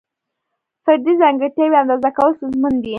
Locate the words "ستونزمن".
2.37-2.73